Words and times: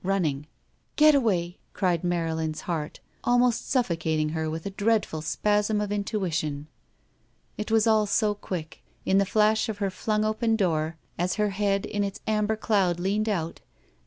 Running. 0.03 0.47
"Getaway!" 0.95 1.57
cried 1.73 2.03
Marylin's 2.03 2.61
heart, 2.61 3.01
almost 3.23 3.69
suffo 3.69 3.95
cating 3.95 4.31
her 4.31 4.49
with 4.49 4.65
a 4.65 4.71
dreadful 4.71 5.21
spasm 5.21 5.79
of 5.79 5.91
intuition. 5.91 6.65
It 7.55 7.69
was 7.69 7.85
all 7.85 8.07
so 8.07 8.33
quick. 8.33 8.81
In 9.05 9.19
the 9.19 9.27
flash 9.27 9.69
of 9.69 9.77
her 9.77 9.91
fltmg 9.91 10.25
open 10.25 10.55
door, 10.55 10.97
as 11.19 11.35
her 11.35 11.51
head 11.51 11.85
in 11.85 12.03
its 12.03 12.19
amber 12.25 12.55
cloud 12.55 12.99
leaned 12.99 13.29
out. 13.29 13.61